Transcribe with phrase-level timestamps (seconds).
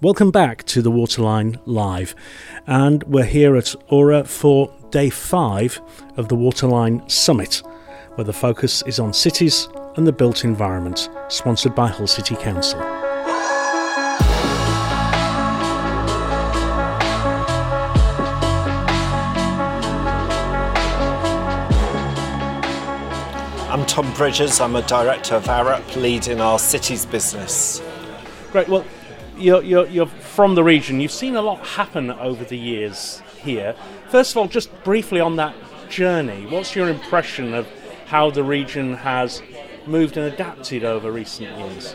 [0.00, 2.14] Welcome back to the Waterline Live,
[2.68, 5.80] and we're here at Aura for day five
[6.16, 7.64] of the Waterline Summit,
[8.14, 9.66] where the focus is on cities
[9.96, 12.80] and the built environment, sponsored by Hull City Council.
[23.68, 24.60] I'm Tom Bridges.
[24.60, 27.82] I'm a director of Arup, leading our cities business.
[28.52, 28.68] Great.
[28.68, 28.84] Well,
[29.38, 31.00] you're, you're, you're from the region.
[31.00, 33.74] You've seen a lot happen over the years here.
[34.08, 35.54] First of all, just briefly on that
[35.88, 37.66] journey, what's your impression of
[38.06, 39.42] how the region has
[39.86, 41.94] moved and adapted over recent years?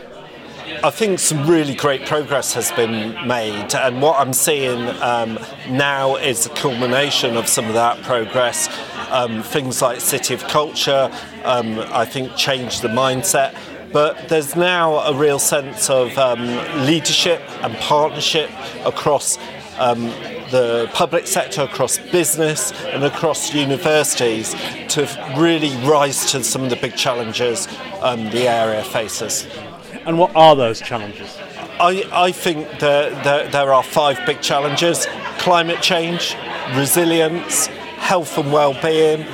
[0.82, 5.38] I think some really great progress has been made, and what I'm seeing um,
[5.68, 8.68] now is a culmination of some of that progress.
[9.10, 11.10] Um, things like City of Culture,
[11.44, 13.54] um, I think, changed the mindset
[13.94, 16.40] but there's now a real sense of um,
[16.84, 18.50] leadership and partnership
[18.84, 19.38] across
[19.78, 20.06] um,
[20.50, 24.52] the public sector, across business, and across universities
[24.88, 25.06] to
[25.38, 27.68] really rise to some of the big challenges
[28.02, 29.46] um, the area faces.
[30.06, 31.38] And what are those challenges?
[31.78, 35.06] I, I think that there, there are five big challenges
[35.38, 36.36] climate change,
[36.74, 37.66] resilience,
[37.98, 39.24] health and well-being,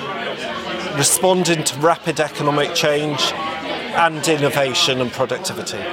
[0.98, 3.32] responding to rapid economic change,
[3.90, 5.84] and innovation and productivity.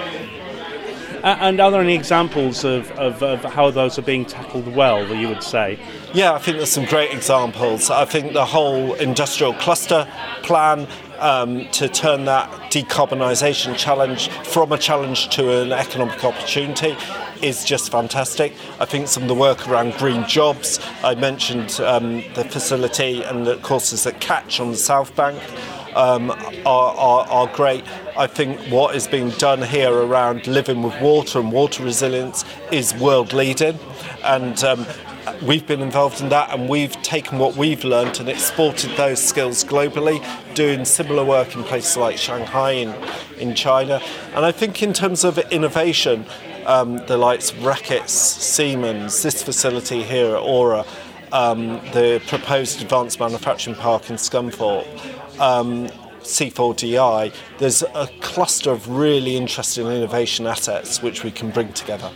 [1.24, 5.18] And are there any examples of, of, of, how those are being tackled well, that
[5.18, 5.80] you would say?
[6.14, 7.90] Yeah, I think there's some great examples.
[7.90, 10.08] I think the whole industrial cluster
[10.44, 16.96] plan um, to turn that decarbonisation challenge from a challenge to an economic opportunity
[17.42, 18.54] is just fantastic.
[18.80, 23.46] I think some of the work around green jobs, I mentioned um, the facility and
[23.46, 25.42] the courses at Catch on the South Bank
[25.98, 26.30] um,
[26.66, 27.84] are, are, are great.
[28.16, 32.94] I think what is being done here around living with water and water resilience is
[32.96, 33.80] world leading.
[34.24, 34.86] And um,
[35.42, 39.64] we've been involved in that and we've taken what we've learned and exported those skills
[39.64, 40.24] globally,
[40.54, 42.96] doing similar work in places like Shanghai in,
[43.40, 44.00] in China.
[44.36, 46.26] And I think in terms of innovation,
[46.68, 50.86] um, the likes of Reckitt's, Siemens, this facility here at Aura,
[51.32, 54.86] um, the proposed advanced manufacturing park in Scunthorpe,
[55.40, 55.88] um,
[56.22, 62.12] C4DI, there's a cluster of really interesting innovation assets which we can bring together.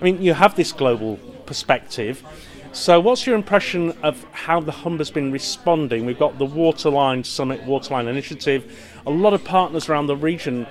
[0.00, 2.24] I mean, you have this global perspective.
[2.72, 6.06] So, what's your impression of how the Humber has been responding?
[6.06, 8.74] We've got the Waterline Summit, Waterline Initiative,
[9.06, 10.66] a lot of partners around the region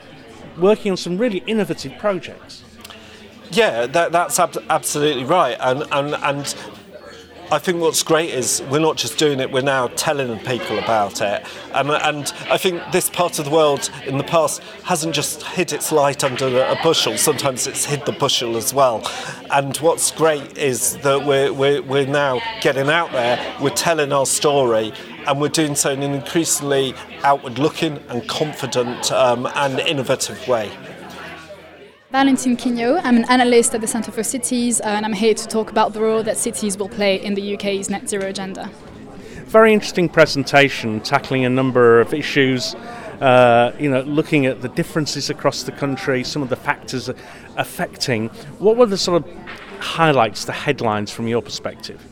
[0.57, 2.63] working on some really innovative projects.
[3.51, 5.57] Yeah, that, that's ab- absolutely right.
[5.59, 6.55] And, and, and
[7.53, 11.19] I think what's great is we're not just doing it, we're now telling people about
[11.19, 11.43] it.
[11.73, 15.73] And, and I think this part of the world in the past hasn't just hid
[15.73, 19.05] its light under a bushel, sometimes it's hid the bushel as well.
[19.51, 24.25] And what's great is that we're, we're, we're now getting out there, we're telling our
[24.25, 24.93] story,
[25.27, 30.71] and we're doing so in an increasingly outward looking and confident um, and innovative way.
[32.11, 32.99] Valentine Quinio.
[33.05, 36.01] I'm an analyst at the Centre for Cities, and I'm here to talk about the
[36.01, 38.69] role that cities will play in the UK's net zero agenda.
[39.45, 42.75] Very interesting presentation, tackling a number of issues.
[43.21, 47.09] Uh, you know, looking at the differences across the country, some of the factors
[47.55, 48.27] affecting.
[48.59, 49.31] What were the sort of
[49.79, 52.05] highlights, the headlines from your perspective?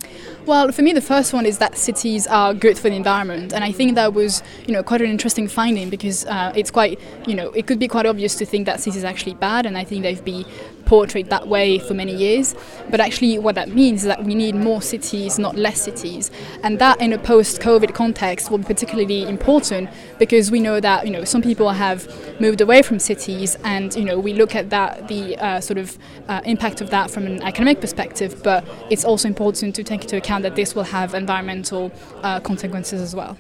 [0.46, 3.64] Well, for me, the first one is that cities are good for the environment, and
[3.64, 7.36] I think that was, you know, quite an interesting finding because uh, it's quite, you
[7.36, 9.84] know, it could be quite obvious to think that cities are actually bad, and I
[9.84, 10.46] think they've been
[10.90, 12.56] portrayed that way for many years.
[12.90, 16.32] But actually, what that means is that we need more cities, not less cities,
[16.64, 21.12] and that in a post-COVID context will be particularly important because we know that you
[21.12, 22.00] know some people have
[22.42, 25.98] moved away from cities, and you know we look at that the uh, sort of
[26.28, 30.18] uh, impact of that from an economic perspective, but it's also important to take into
[30.18, 31.92] account that this will have environmental
[32.24, 33.38] uh, consequences as well.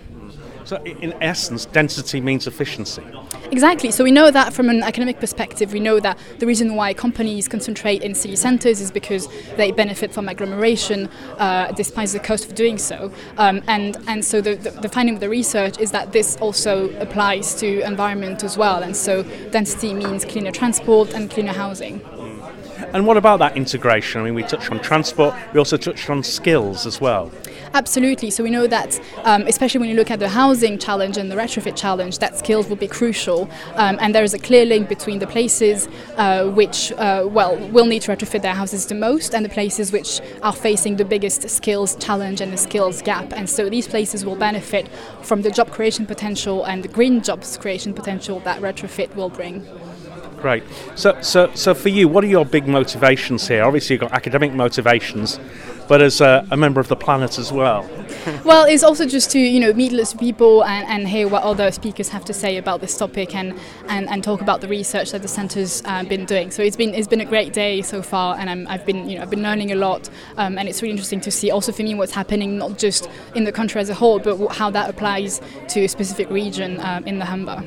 [0.65, 3.03] So, in essence, density means efficiency.
[3.51, 3.91] Exactly.
[3.91, 7.47] So, we know that from an economic perspective, we know that the reason why companies
[7.47, 9.27] concentrate in city centres is because
[9.57, 13.11] they benefit from agglomeration uh, despite the cost of doing so.
[13.37, 16.89] Um, and, and so, the, the, the finding of the research is that this also
[16.99, 18.83] applies to environment as well.
[18.83, 22.01] And so, density means cleaner transport and cleaner housing.
[22.93, 24.21] And what about that integration?
[24.21, 27.31] I mean, we touched on transport, we also touched on skills as well.
[27.73, 28.31] Absolutely.
[28.31, 31.35] So we know that, um, especially when you look at the housing challenge and the
[31.35, 33.49] retrofit challenge, that skills will be crucial.
[33.75, 35.87] Um, and there is a clear link between the places
[36.17, 39.91] uh, which, uh, well, will need to retrofit their houses the most and the places
[39.91, 43.31] which are facing the biggest skills challenge and the skills gap.
[43.33, 44.87] And so these places will benefit
[45.21, 49.67] from the job creation potential and the green jobs creation potential that retrofit will bring.
[50.41, 50.63] Great.
[50.95, 53.63] So, so, so for you, what are your big motivations here?
[53.63, 55.37] Obviously, you've got academic motivations,
[55.89, 57.89] but as a, a member of the planet as well.
[58.45, 61.43] well, it's also just to you know meet lots of people and, and hear what
[61.43, 63.59] other speakers have to say about this topic and,
[63.89, 66.51] and, and talk about the research that the centre's uh, been doing.
[66.51, 69.17] So it's been it's been a great day so far, and i have been you
[69.17, 71.83] know I've been learning a lot, um, and it's really interesting to see also for
[71.83, 75.41] me what's happening not just in the country as a whole, but how that applies
[75.67, 77.61] to a specific region um, in the Humber.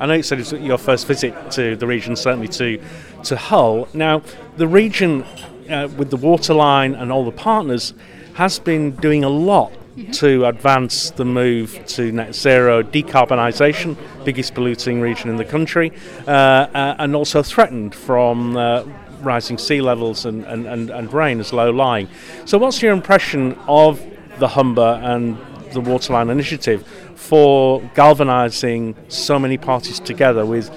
[0.00, 2.80] I know you said it's your first visit to the region, certainly to
[3.24, 3.88] to Hull.
[3.94, 4.22] Now,
[4.56, 5.24] the region
[5.70, 7.94] uh, with the waterline and all the partners
[8.34, 10.10] has been doing a lot mm-hmm.
[10.12, 15.92] to advance the move to net zero decarbonisation, biggest polluting region in the country,
[16.26, 18.84] uh, uh, and also threatened from uh,
[19.20, 22.08] rising sea levels and, and, and, and rain as low lying.
[22.44, 24.04] So, what's your impression of
[24.38, 25.38] the Humber and
[25.74, 30.70] the Waterline Initiative for galvanising so many parties together with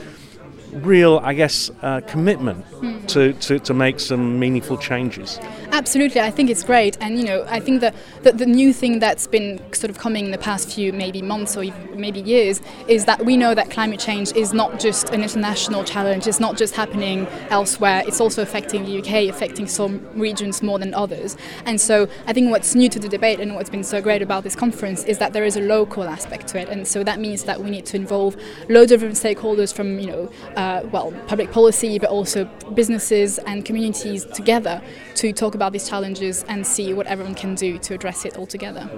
[0.85, 3.07] real, I guess, uh, commitment mm.
[3.07, 5.39] to, to, to make some meaningful changes.
[5.71, 8.99] Absolutely, I think it's great, and you know, I think that the, the new thing
[8.99, 11.63] that's been sort of coming in the past few maybe months or
[11.95, 16.27] maybe years is that we know that climate change is not just an international challenge.
[16.27, 18.03] It's not just happening elsewhere.
[18.05, 21.37] It's also affecting the UK, affecting some regions more than others.
[21.65, 24.43] And so, I think what's new to the debate and what's been so great about
[24.43, 27.43] this conference is that there is a local aspect to it, and so that means
[27.43, 28.35] that we need to involve
[28.69, 33.65] loads of different stakeholders from you know, uh, well, public policy, but also businesses and
[33.65, 34.81] communities together
[35.15, 38.47] to talk about these challenges and see what everyone can do to address it all
[38.47, 38.89] together.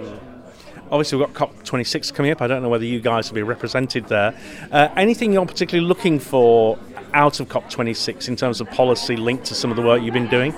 [0.92, 2.42] Obviously, we've got COP26 coming up.
[2.42, 4.34] I don't know whether you guys will be represented there.
[4.72, 6.80] Uh, anything you're particularly looking for
[7.14, 10.30] out of COP26 in terms of policy linked to some of the work you've been
[10.30, 10.54] doing?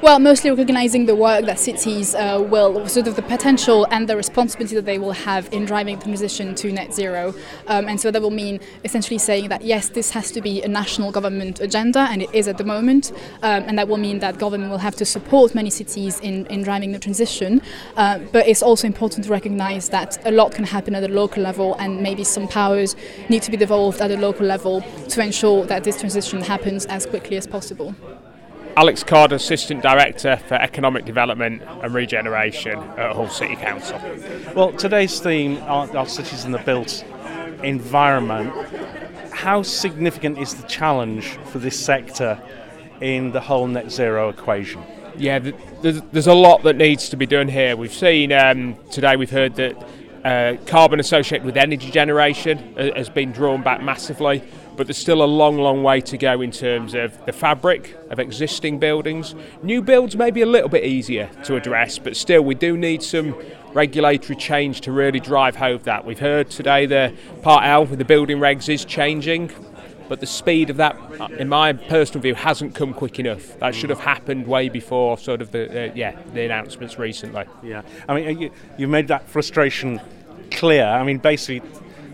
[0.00, 4.16] Well, mostly recognizing the work that cities uh, will, sort of the potential and the
[4.16, 7.34] responsibility that they will have in driving the transition to net zero.
[7.66, 10.68] Um, and so that will mean essentially saying that yes, this has to be a
[10.68, 13.10] national government agenda, and it is at the moment.
[13.42, 16.62] Um, and that will mean that government will have to support many cities in, in
[16.62, 17.60] driving the transition.
[17.96, 21.42] Uh, but it's also important to recognize that a lot can happen at the local
[21.42, 22.94] level, and maybe some powers
[23.28, 27.04] need to be devolved at the local level to ensure that this transition happens as
[27.04, 27.96] quickly as possible.
[28.78, 34.00] Alex Card, Assistant Director for Economic Development and Regeneration at Hull City Council.
[34.54, 37.04] Well, today's theme are our cities in the built
[37.64, 38.52] environment.
[39.32, 42.40] How significant is the challenge for this sector
[43.00, 44.80] in the whole net zero equation?
[45.16, 45.40] Yeah,
[45.82, 47.76] there's, there's a lot that needs to be done here.
[47.76, 49.88] We've seen um, today, we've heard that
[50.24, 54.40] uh, carbon associated with energy generation uh, has been drawn back massively
[54.78, 58.20] but there's still a long, long way to go in terms of the fabric of
[58.20, 59.34] existing buildings.
[59.60, 63.02] New builds may be a little bit easier to address, but still, we do need
[63.02, 63.34] some
[63.72, 66.04] regulatory change to really drive home that.
[66.04, 69.50] We've heard today the Part L with the building regs is changing,
[70.08, 70.96] but the speed of that,
[71.38, 73.58] in my personal view, hasn't come quick enough.
[73.58, 77.46] That should have happened way before sort of the uh, yeah the announcements recently.
[77.64, 80.00] Yeah, I mean you, you made that frustration
[80.52, 80.86] clear.
[80.86, 81.68] I mean basically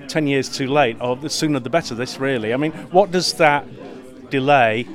[0.09, 2.53] 10 years too late, or the sooner the better, this really.
[2.53, 3.67] I mean, what does that
[4.31, 4.87] delay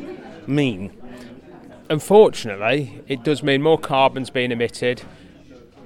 [0.48, 0.92] mean?
[1.90, 5.02] Unfortunately, it does mean more carbon's being emitted.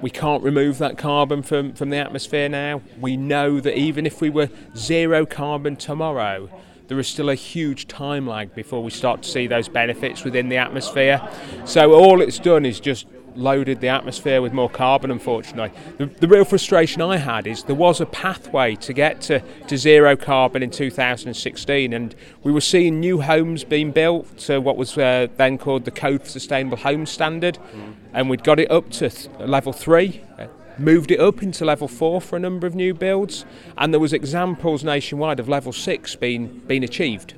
[0.02, 2.82] We can't remove that carbon from, from the atmosphere now.
[3.00, 6.50] We know that even if we were zero carbon tomorrow,
[6.88, 10.50] there is still a huge time lag before we start to see those benefits within
[10.50, 11.22] the atmosphere.
[11.66, 15.72] So all it's done is just loaded the atmosphere with more carbon, unfortunately.
[15.98, 19.78] The, the, real frustration I had is there was a pathway to get to, to
[19.78, 24.98] zero carbon in 2016, and we were seeing new homes being built to what was
[24.98, 27.94] uh, then called the Code for Sustainable Home Standard, mm.
[28.14, 30.22] and we'd got it up to th- level three.
[30.38, 30.48] Uh,
[30.78, 33.46] moved it up into level four for a number of new builds,
[33.78, 37.36] and there was examples nationwide of level six being being achieved.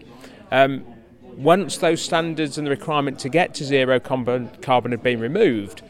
[0.52, 0.86] Um,
[1.38, 5.82] once those standards and the requirement to get to zero carbon, carbon had been removed,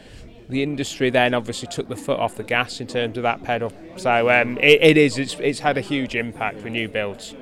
[0.50, 3.72] the industry then obviously took the foot off the gas in terms of that pedal.
[3.98, 7.36] So um, it, it is, it's, it's had a huge impact for new builds.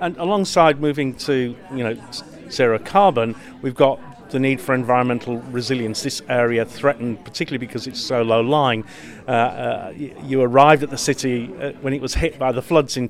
[0.00, 1.96] And alongside moving to you know
[2.50, 6.02] zero carbon, we've got the need for environmental resilience.
[6.02, 8.84] This area threatened, particularly because it's so low lying.
[9.28, 12.96] Uh, uh, you arrived at the city uh, when it was hit by the floods
[12.96, 13.08] in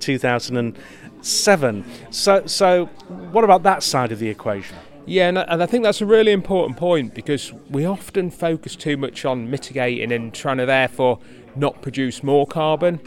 [1.23, 1.85] 2007.
[2.11, 2.87] So, so
[3.33, 4.77] what about that side of the equation?
[5.07, 9.25] Yeah, and I think that's a really important point because we often focus too much
[9.25, 11.19] on mitigating and trying to therefore
[11.57, 13.00] not produce more carbon.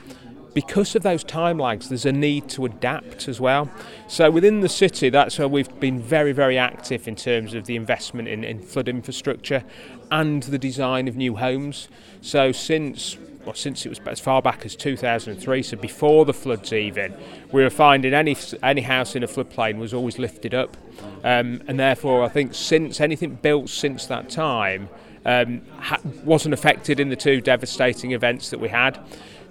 [0.54, 3.70] because of those time lags, there's a need to adapt as well.
[4.08, 7.76] So within the city, that's where we've been very, very active in terms of the
[7.76, 9.64] investment in, in flood infrastructure
[10.12, 11.88] and the design of new homes.
[12.22, 16.72] So since well, since it was as far back as 2003, so before the floods
[16.72, 17.14] even,
[17.52, 20.78] we were finding any any house in a floodplain was always lifted up,
[21.24, 24.90] um, and therefore I think since anything built since that time
[25.26, 29.00] um, ha- wasn't affected in the two devastating events that we had.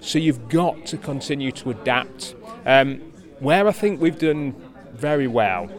[0.01, 2.35] So you've got to continue to adapt.
[2.67, 2.99] Um,
[3.39, 4.55] where I think we've done
[4.93, 5.71] very well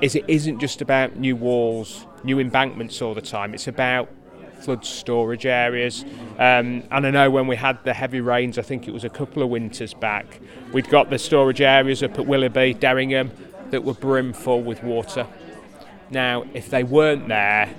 [0.00, 3.54] is it isn't just about new walls, new embankments all the time.
[3.54, 4.08] It's about
[4.60, 6.04] flood storage areas.
[6.38, 9.08] Um, and I know when we had the heavy rains, I think it was a
[9.08, 10.40] couple of winters back,
[10.72, 13.30] we'd got the storage areas up at Willerby, Derringham,
[13.70, 15.26] that were brimful with water.
[16.10, 17.74] Now, if they weren't there,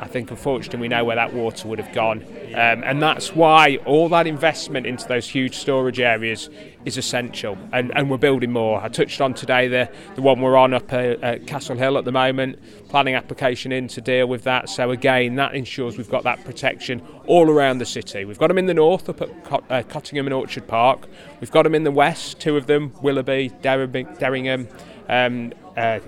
[0.00, 2.24] I think unfortunately we know where that water would have gone.
[2.54, 6.48] Um, and that's why all that investment into those huge storage areas
[6.86, 7.58] is essential.
[7.70, 8.82] And, and we're building more.
[8.82, 12.12] I touched on today the, the one we're on up at, Castle Hill at the
[12.12, 14.70] moment, planning application in to deal with that.
[14.70, 18.24] So again, that ensures we've got that protection all around the city.
[18.24, 21.06] We've got them in the north up at Cot- uh, Cottingham and Orchard Park.
[21.42, 24.66] We've got them in the west, two of them, Willerby, Derringham,
[25.10, 26.00] um, uh,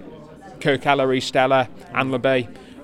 [0.60, 1.68] Kirk Ellery, Stella,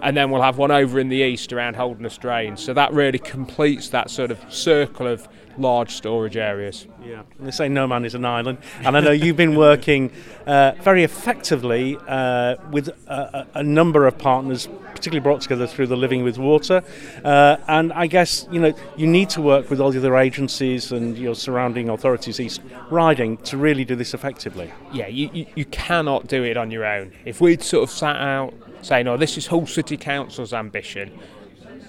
[0.03, 2.57] and then we'll have one over in the east around Holderness Drain.
[2.57, 5.29] So that really completes that sort of circle of
[5.59, 6.87] large storage areas.
[7.05, 10.11] Yeah, they say no man is an island, and I know you've been working
[10.47, 15.97] uh, very effectively uh, with a, a, number of partners, particularly brought together through the
[15.97, 16.83] Living with Water.
[17.25, 20.93] Uh, and I guess you know you need to work with all the other agencies
[20.93, 24.73] and your surrounding authorities, East Riding, to really do this effectively.
[24.93, 27.13] Yeah, you, you, you cannot do it on your own.
[27.25, 31.19] If we'd sort of sat out saying, "Oh, this is Hull City Council's ambition,"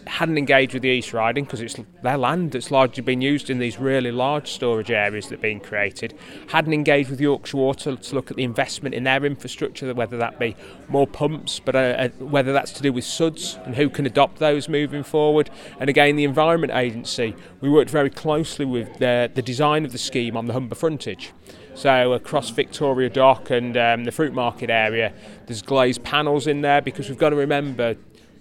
[0.10, 3.60] hadn't engaged with the East Riding because it's their land that's largely been used in
[3.60, 6.18] these really large storage areas that are being created.
[6.48, 10.40] Hadn't engaged with Yorkshire Water to look at the investment in their infrastructure, whether that
[10.40, 10.56] be
[10.88, 14.40] more pumps, but uh, uh, whether that's to do with SUDS and who can adopt
[14.40, 15.50] those moving forward.
[15.80, 19.98] And again, the Environment Agency, we worked very closely with the, the design of the
[19.98, 21.32] scheme on the Humber frontage.
[21.76, 25.14] So across Victoria Dock and um, the fruit market area,
[25.46, 27.96] there's glazed panels in there because we've got to remember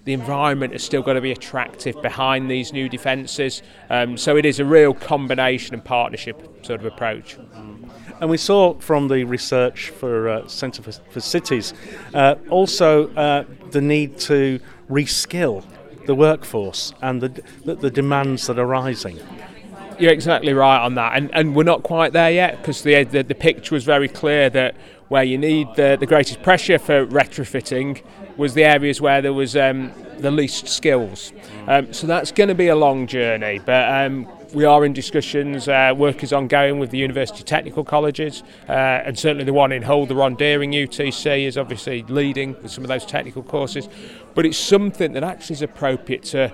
[0.08, 3.62] the environment has still got to be attractive behind these new defences.
[3.90, 7.36] Um, so it is a real combination and partnership sort of approach.
[8.18, 11.74] And we saw from the research for uh, Centre for, for, Cities
[12.14, 15.62] uh, also uh, the need to reskill
[16.06, 19.18] the workforce and the, the, the demands that are rising.
[19.98, 23.24] You're exactly right on that, and and we're not quite there yet because the, the,
[23.24, 24.76] the picture was very clear that
[25.08, 28.00] where you need the the greatest pressure for retrofitting
[28.38, 31.32] was the areas where there was um, the least skills.
[31.66, 35.68] Um, so that's going to be a long journey, but um, we are in discussions.
[35.68, 39.82] Uh, work is ongoing with the university technical colleges, uh, and certainly the one in
[39.82, 43.88] Hull, the Ron Dearing UTC, is obviously leading with some of those technical courses.
[44.34, 46.52] But it's something that actually is appropriate to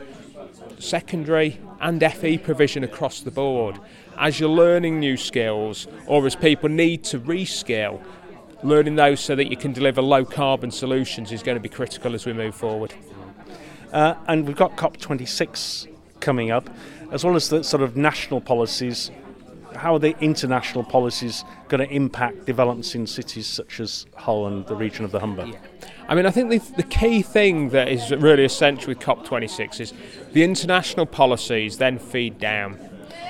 [0.78, 3.78] secondary and FE provision across the board.
[4.16, 8.02] As you're learning new skills, or as people need to reskill,
[8.64, 12.14] learning those so that you can deliver low carbon solutions is going to be critical
[12.14, 12.92] as we move forward.
[13.92, 15.86] Uh, and we've got COP26
[16.20, 16.68] coming up,
[17.12, 19.10] as well as the sort of national policies.
[19.76, 24.66] How are the international policies going to impact developments in cities such as Hull and
[24.66, 25.46] the region of the Humber?
[25.46, 25.58] Yeah.
[26.08, 29.92] I mean, I think the, the key thing that is really essential with COP26 is
[30.32, 32.78] the international policies then feed down.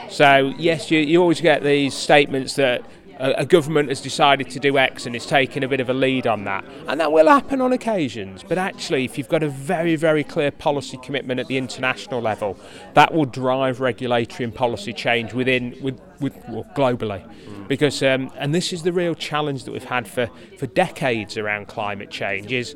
[0.08, 2.84] So, yes, you, you always get these statements that
[3.18, 5.94] a, a, government has decided to do X and is taking a bit of a
[5.94, 6.64] lead on that.
[6.88, 8.44] And that will happen on occasions.
[8.46, 12.58] But actually, if you've got a very, very clear policy commitment at the international level,
[12.94, 17.24] that will drive regulatory and policy change within, with, with well, globally.
[17.46, 17.68] Mm.
[17.68, 20.28] Because, um, and this is the real challenge that we've had for,
[20.58, 22.74] for decades around climate change is,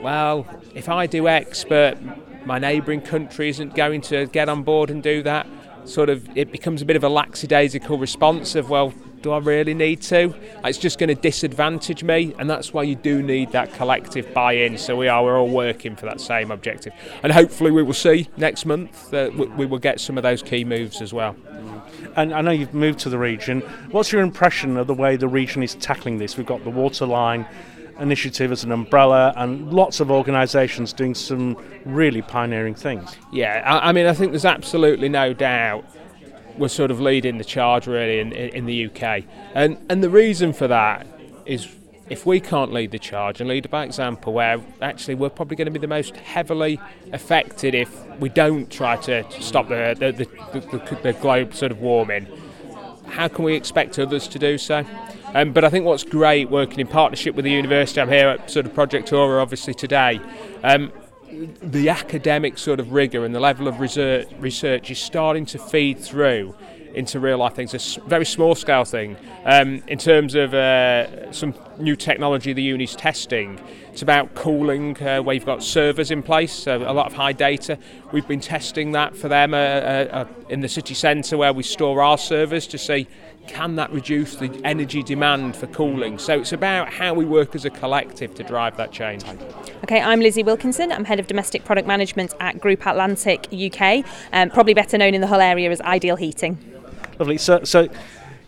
[0.00, 1.98] well, if I do X, but
[2.46, 5.46] my neighbouring country isn't going to get on board and do that,
[5.84, 8.92] sort of it becomes a bit of a lackadaisical response of well
[9.26, 10.32] do I really need to?
[10.64, 14.78] It's just going to disadvantage me, and that's why you do need that collective buy-in.
[14.78, 16.92] So we are we're all working for that same objective,
[17.24, 20.64] and hopefully we will see next month that we will get some of those key
[20.64, 21.32] moves as well.
[21.32, 22.12] Mm-hmm.
[22.14, 23.62] And I know you've moved to the region.
[23.90, 26.36] What's your impression of the way the region is tackling this?
[26.36, 27.48] We've got the waterline
[27.98, 33.16] initiative as an umbrella and lots of organisations doing some really pioneering things.
[33.32, 35.84] Yeah, I, I mean, I think there's absolutely no doubt
[36.58, 39.24] we're sort of leading the charge really in, in the UK.
[39.54, 41.06] And, and the reason for that
[41.44, 41.68] is
[42.08, 45.66] if we can't lead the charge and lead by example, where actually we're probably going
[45.66, 46.80] to be the most heavily
[47.12, 51.80] affected if we don't try to stop the, the, the, the, the globe sort of
[51.80, 52.26] warming,
[53.08, 54.84] how can we expect others to do so?
[55.34, 58.50] Um, but I think what's great working in partnership with the university, I'm here at
[58.50, 60.20] sort of Project Aura obviously today.
[60.62, 60.92] Um,
[61.62, 65.98] the academic sort of rigour and the level of research, research is starting to feed
[65.98, 66.54] through
[66.94, 67.74] into real life things.
[67.74, 69.16] It's a very small scale thing.
[69.44, 73.60] Um, in terms of uh, some new technology the uni's testing,
[73.92, 77.78] it's about cooling uh, where you've got servers in place, a lot of high data.
[78.12, 81.62] We've been testing that for them uh, uh, uh in the city centre where we
[81.62, 83.08] store our servers to see
[83.46, 86.18] can that reduce the energy demand for cooling?
[86.18, 89.24] So it's about how we work as a collective to drive that change.
[89.84, 90.92] Okay, I'm Lizzie Wilkinson.
[90.92, 95.20] I'm head of domestic product management at Groupe Atlantic UK, um, probably better known in
[95.20, 96.58] the Hull area as Ideal Heating.
[97.18, 97.38] Lovely.
[97.38, 97.88] So, so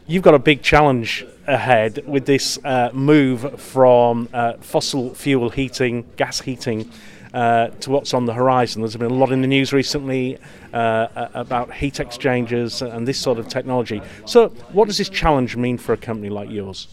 [0.07, 6.07] you've got a big challenge ahead with this uh, move from uh, fossil fuel heating,
[6.17, 6.90] gas heating,
[7.35, 8.82] uh, to what's on the horizon.
[8.82, 10.38] There's been a lot in the news recently
[10.73, 14.02] uh, about heat exchangers and this sort of technology.
[14.26, 16.88] So, what does this challenge mean for a company like yours?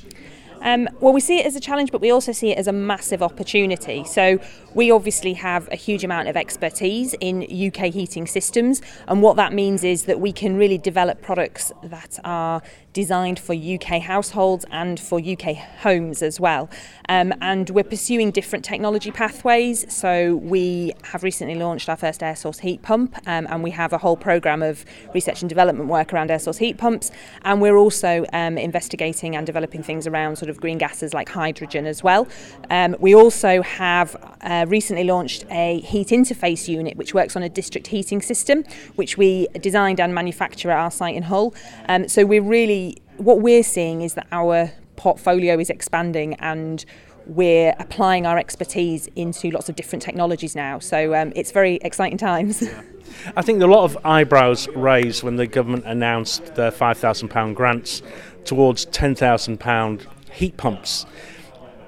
[0.62, 2.72] Um, well, we see it as a challenge, but we also see it as a
[2.72, 4.04] massive opportunity.
[4.04, 4.40] So,
[4.74, 9.54] we obviously have a huge amount of expertise in UK heating systems, and what that
[9.54, 12.64] means is that we can really develop products that are
[12.96, 16.70] designed for UK households and for UK homes as well.
[17.10, 19.86] Um, and we're pursuing different technology pathways.
[19.94, 23.92] So we have recently launched our first air source heat pump, um, and we have
[23.92, 27.12] a whole program of research and development work around air source heat pumps.
[27.44, 31.86] And we're also um, investigating and developing things around sort of green gases like hydrogen
[31.86, 32.28] as well.
[32.70, 37.50] Um, we also have uh, recently launched a heat interface unit which works on a
[37.50, 38.64] district heating system,
[38.96, 41.54] which we designed and manufacture at our site in Hull.
[41.90, 42.85] Um, so we're really
[43.18, 46.86] what we're seeing is that our portfolio is expanding and
[47.28, 50.80] we're applying our expertise into lots of different technologies now.
[50.80, 52.62] So um, it's very exciting times.
[52.62, 52.82] Yeah.
[53.36, 58.02] I think a lot of eyebrows raised when the government announced their £5,000 grants
[58.44, 61.06] towards £10,000 heat pumps.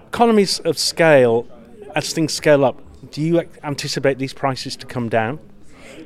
[0.07, 1.47] Economies of scale,
[1.95, 2.81] as things scale up,
[3.11, 5.39] do you anticipate these prices to come down?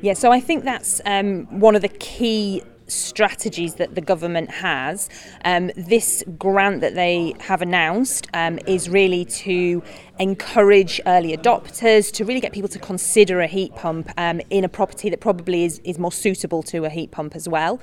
[0.02, 5.08] Yeah, so I think that's um, one of the key strategies that the government has.
[5.44, 9.82] Um, this grant that they have announced um, is really to
[10.18, 14.68] encourage early adopters, to really get people to consider a heat pump um, in a
[14.68, 17.80] property that probably is, is more suitable to a heat pump as well.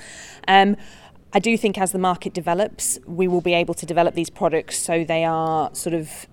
[0.47, 0.75] Um,
[1.31, 4.79] I do think as the market develops, we will be able to develop these products
[4.79, 6.27] so they are sort of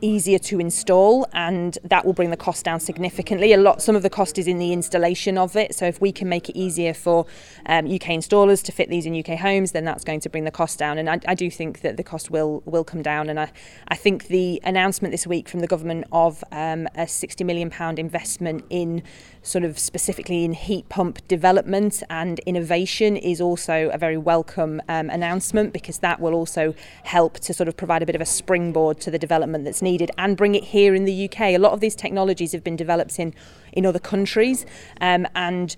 [0.00, 3.52] easier to install and that will bring the cost down significantly.
[3.52, 5.74] A lot, some of the cost is in the installation of it.
[5.74, 7.26] So if we can make it easier for
[7.66, 10.50] um, UK installers to fit these in UK homes, then that's going to bring the
[10.50, 10.98] cost down.
[10.98, 13.28] And I, I do think that the cost will will come down.
[13.28, 13.52] And I,
[13.88, 17.98] I think the announcement this week from the government of um, a 60 million pound
[17.98, 19.02] investment in
[19.42, 25.08] sort of specifically in heat pump development and innovation is also a very welcome um,
[25.08, 26.74] announcement because that will also
[27.04, 30.10] help to sort of provide a bit of a springboard to the development that's needed
[30.18, 31.40] and bring it here in the UK.
[31.40, 33.34] A lot of these technologies have been developed in,
[33.72, 34.66] in other countries
[35.00, 35.74] um, and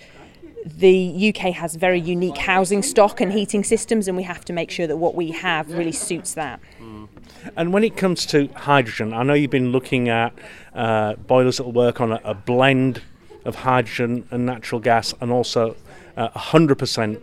[0.65, 4.71] the UK has very unique housing stock and heating systems, and we have to make
[4.71, 6.61] sure that what we have really suits that.
[6.81, 7.09] Mm.
[7.57, 10.33] And when it comes to hydrogen, I know you've been looking at
[10.73, 13.03] uh, boilers that will work on a, a blend
[13.45, 15.77] of hydrogen and natural gas, and also
[16.17, 17.21] uh, 100%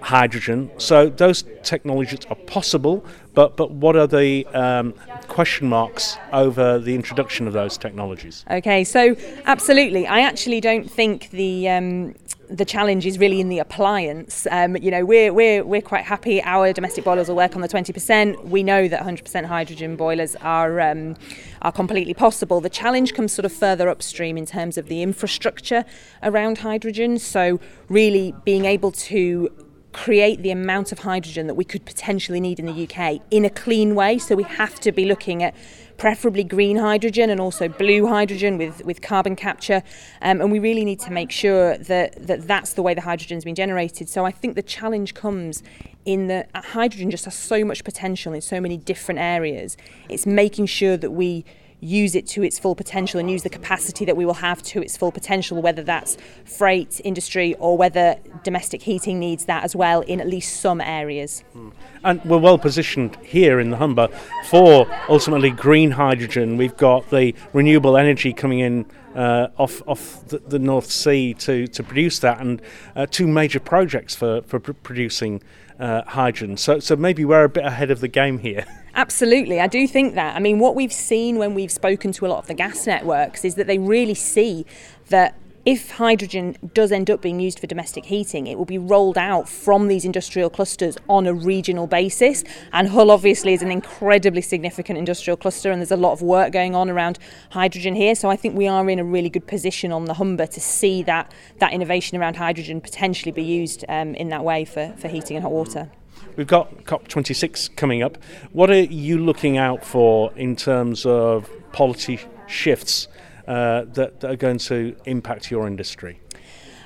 [0.00, 0.70] hydrogen.
[0.78, 3.04] So those technologies are possible,
[3.40, 4.92] but but what are the um,
[5.28, 8.44] question marks over the introduction of those technologies?
[8.50, 12.14] Okay, so absolutely, I actually don't think the um,
[12.50, 14.46] the challenge is really in the appliance.
[14.50, 16.42] Um, you know, we're, we're, we're quite happy.
[16.42, 18.44] Our domestic boilers will work on the 20%.
[18.46, 21.16] We know that 100% hydrogen boilers are, um,
[21.62, 22.60] are completely possible.
[22.60, 25.84] The challenge comes sort of further upstream in terms of the infrastructure
[26.24, 27.20] around hydrogen.
[27.20, 29.48] So, really being able to
[29.92, 33.50] create the amount of hydrogen that we could potentially need in the UK in a
[33.50, 34.18] clean way.
[34.18, 35.54] So, we have to be looking at
[36.00, 39.82] preferably green hydrogen and also blue hydrogen with, with carbon capture.
[40.22, 43.36] Um, and we really need to make sure that, that that's the way the hydrogen
[43.36, 44.08] has been generated.
[44.08, 45.62] So I think the challenge comes
[46.06, 49.76] in that hydrogen just has so much potential in so many different areas.
[50.08, 51.44] It's making sure that we
[51.80, 54.82] use it to its full potential and use the capacity that we will have to
[54.82, 60.02] its full potential, whether that's freight industry or whether domestic heating needs that as well
[60.02, 61.42] in at least some areas.
[61.56, 61.72] Mm.
[62.04, 64.08] And we're well positioned here in the Humber
[64.46, 66.56] for ultimately green hydrogen.
[66.56, 71.66] We've got the renewable energy coming in uh, off off the, the, North Sea to,
[71.66, 72.62] to produce that, and
[72.94, 75.42] uh, two major projects for for pr- producing
[75.80, 76.56] uh, hydrogen.
[76.56, 78.66] So so maybe we're a bit ahead of the game here.
[78.94, 80.36] Absolutely, I do think that.
[80.36, 83.44] I mean, what we've seen when we've spoken to a lot of the gas networks
[83.44, 84.66] is that they really see
[85.08, 85.34] that
[85.70, 89.48] if hydrogen does end up being used for domestic heating, it will be rolled out
[89.48, 92.42] from these industrial clusters on a regional basis.
[92.72, 96.52] And Hull obviously is an incredibly significant industrial cluster, and there's a lot of work
[96.52, 98.16] going on around hydrogen here.
[98.16, 101.04] So I think we are in a really good position on the Humber to see
[101.04, 105.36] that that innovation around hydrogen potentially be used um, in that way for, for heating
[105.36, 105.88] and hot water.
[106.34, 108.18] We've got COP26 coming up.
[108.50, 113.06] What are you looking out for in terms of policy shifts
[113.50, 116.20] uh, that, that, are going to impact your industry?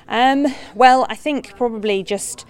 [0.07, 2.45] Um, well, I think probably just.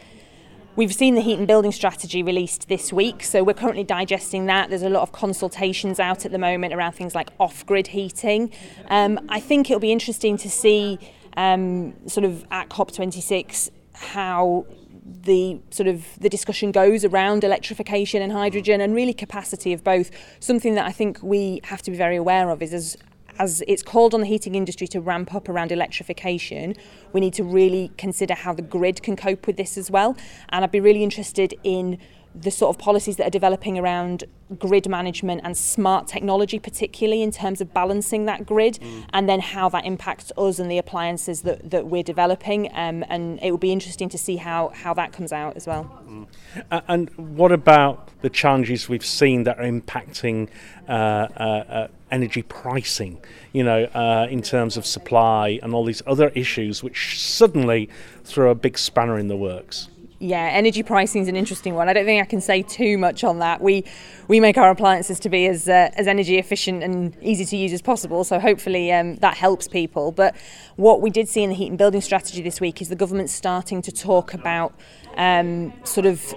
[0.77, 4.69] We've seen the heat and building strategy released this week, so we're currently digesting that.
[4.69, 8.51] There's a lot of consultations out at the moment around things like off grid heating.
[8.89, 10.99] Um, I think it'll be interesting to see,
[11.37, 14.65] um, sort of at COP26, how
[15.05, 20.11] the sort of the discussion goes around electrification and hydrogen and really capacity of both
[20.41, 22.97] something that I think we have to be very aware of is as
[23.39, 26.75] as it's called on the heating industry to ramp up around electrification,
[27.13, 30.15] we need to really consider how the grid can cope with this as well.
[30.49, 31.99] And I'd be really interested in
[32.35, 34.25] the sort of policies that are developing around
[34.59, 39.05] grid management and smart technology, particularly in terms of balancing that grid, mm.
[39.13, 42.69] and then how that impacts us and the appliances that, that we're developing.
[42.73, 46.03] Um, and it will be interesting to see how, how that comes out as well.
[46.07, 46.27] Mm.
[46.71, 50.49] Uh, and what about the challenges we've seen that are impacting
[50.87, 53.19] uh, uh, uh energy pricing,
[53.51, 57.89] you know, uh, in terms of supply and all these other issues which suddenly
[58.23, 59.89] throw a big spanner in the works?
[60.19, 61.89] Yeah, energy pricing is an interesting one.
[61.89, 63.61] I don't think I can say too much on that.
[63.61, 63.83] We
[64.27, 67.73] we make our appliances to be as uh, as energy efficient and easy to use
[67.73, 68.23] as possible.
[68.23, 70.11] So hopefully um, that helps people.
[70.11, 70.35] But
[70.77, 73.29] what we did see in the heat and building strategy this week is the government
[73.29, 74.73] starting to talk about
[75.17, 76.33] um, sort of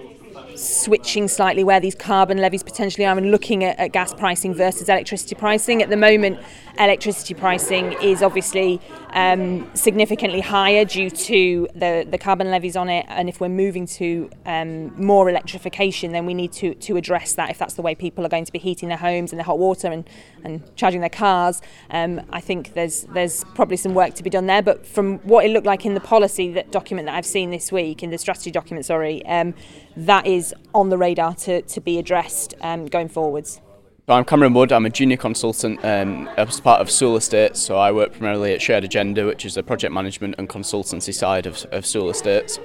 [0.58, 4.88] switching slightly where these carbon levies potentially are and looking at, at, gas pricing versus
[4.88, 5.82] electricity pricing.
[5.82, 6.38] At the moment,
[6.78, 13.06] electricity pricing is obviously um, significantly higher due to the, the carbon levies on it.
[13.08, 17.50] And if we're moving to um, more electrification, then we need to, to address that
[17.50, 19.58] if that's the way people are going to be heating their homes and their hot
[19.58, 20.08] water and,
[20.44, 21.62] and charging their cars.
[21.90, 24.62] Um, I think there's, there's probably some work to be done there.
[24.62, 27.72] But from what it looked like in the policy that document that I've seen this
[27.72, 29.54] week, in the strategy document, sorry, um,
[30.06, 33.60] that is on the radar to, to be addressed um, going forwards.
[34.06, 34.72] I'm Cameron Wood.
[34.72, 37.60] I'm a junior consultant um, as part of Sewell Estates.
[37.60, 41.46] So I work primarily at Shared Agenda, which is the project management and consultancy side
[41.46, 42.58] of, of Sewell Estates.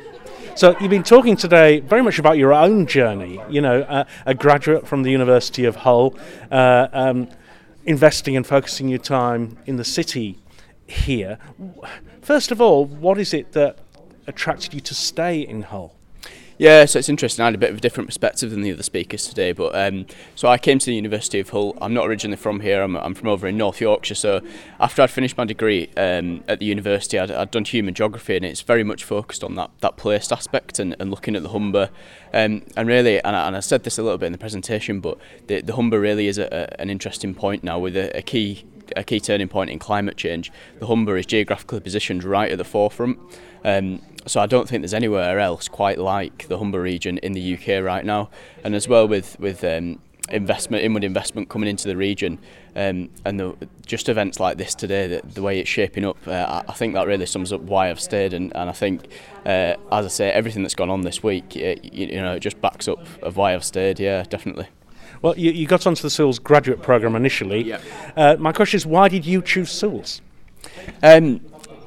[0.55, 3.41] So you've been talking today very much about your own journey.
[3.49, 6.15] You know, uh, a graduate from the University of Hull,
[6.51, 7.27] uh, um,
[7.83, 10.37] investing and focusing your time in the city
[10.87, 11.39] here.
[12.21, 13.79] First of all, what is it that
[14.27, 15.95] attracted you to stay in Hull?
[16.57, 17.41] Yeah, so it's interesting.
[17.41, 19.53] I had a bit of a different perspective than the other speakers today.
[19.53, 21.75] But um, so I came to the University of Hull.
[21.81, 22.83] I'm not originally from here.
[22.83, 24.15] I'm, I'm from over in North Yorkshire.
[24.15, 24.41] So
[24.79, 28.45] after I'd finished my degree um, at the university, I'd, I'd, done human geography, and
[28.45, 31.89] it's very much focused on that that placed aspect and, and looking at the Humber.
[32.33, 34.99] Um, and really, and I, and I, said this a little bit in the presentation,
[34.99, 38.21] but the, the Humber really is a, a, an interesting point now with a, a
[38.21, 40.51] key a key turning point in climate change.
[40.79, 43.17] The Humber is geographically positioned right at the forefront.
[43.63, 47.53] Um, so I don't think there's anywhere else quite like the Humber region in the
[47.55, 48.29] UK right now.
[48.63, 52.39] And as well with with um, investment, inward investment coming into the region,
[52.75, 53.55] um, and the,
[53.85, 57.07] just events like this today, the, the way it's shaping up, uh, I think that
[57.07, 58.33] really sums up why I've stayed.
[58.33, 59.05] And, and I think,
[59.45, 62.39] uh, as I say, everything that's gone on this week, it, you, you know, it
[62.39, 63.99] just backs up of why I've stayed.
[63.99, 64.67] Yeah, definitely.
[65.21, 67.63] Well, you, you got onto the Sewell's graduate program initially.
[67.63, 67.79] Yeah.
[68.15, 70.21] Uh, my question is, why did you choose Sewell's?
[71.01, 71.41] Um,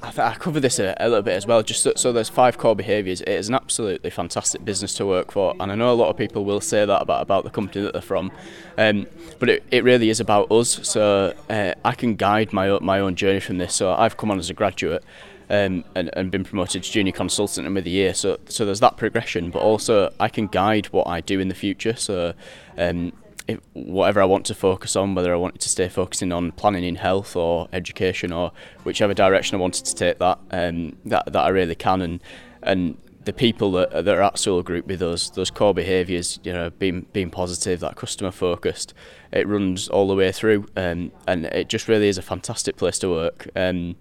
[0.07, 1.62] I, I cover this a, a, little bit as well.
[1.62, 3.21] Just so, so, there's five core behaviours.
[3.21, 6.16] It is an absolutely fantastic business to work for, and I know a lot of
[6.16, 8.31] people will say that about about the company that they're from,
[8.79, 9.07] um,
[9.38, 10.88] but it, it really is about us.
[10.88, 13.75] So uh, I can guide my own, my own journey from this.
[13.75, 15.05] So I've come on as a graduate.
[15.49, 18.14] Um, and, and been promoted to junior consultant in with the year.
[18.14, 21.55] So, so there's that progression, but also I can guide what I do in the
[21.55, 21.95] future.
[21.95, 22.35] So,
[22.77, 23.12] um,
[23.48, 26.85] if, whatever I want to focus on, whether I wanted to stay focusing on planning
[26.85, 28.52] in health or education or
[28.85, 32.02] whichever direction I wanted to take that, um, that that I really can.
[32.02, 32.22] And
[32.62, 36.52] and the people that, that are at Sewell Group with us, those core behaviours, you
[36.52, 38.94] know, being being positive, that customer focused,
[39.32, 42.98] it runs all the way through, um, and it just really is a fantastic place
[43.00, 43.48] to work.
[43.54, 43.96] Um,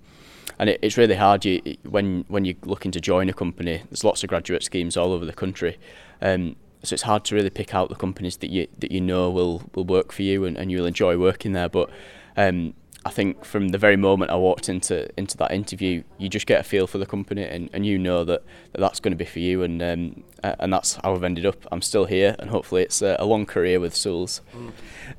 [0.57, 3.81] and it, it's really hard you, when when you're looking to join a company.
[3.89, 5.77] There's lots of graduate schemes all over the country.
[6.21, 6.55] Um,
[6.85, 9.63] so it's hard to really pick out the companies that you that you know will
[9.73, 11.69] will work for you and, and you'll enjoy working there.
[11.69, 11.89] But
[12.37, 12.73] um,
[13.05, 16.59] I think from the very moment I walked into into that interview, you just get
[16.59, 19.25] a feel for the company and, and you know that, that that's going to be
[19.25, 21.67] for you, and um, and that's how I've ended up.
[21.71, 24.41] I'm still here, and hopefully it's a, a long career with Sewell's.
[24.55, 24.71] Mm.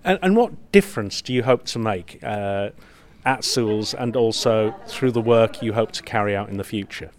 [0.05, 2.19] And, and what difference do you hope to make?
[2.23, 2.71] Uh,
[3.27, 7.11] at Sewells and also through the work you hope to carry out in the future?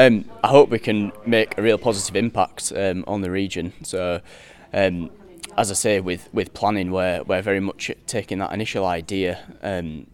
[0.00, 3.74] Um, I hope we can make a real positive impact um, on the region.
[3.82, 4.22] So,
[4.72, 5.10] um,
[5.58, 10.06] as I say, with, with planning, we're, we're very much taking that initial idea, um,